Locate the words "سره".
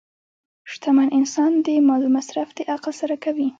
3.01-3.15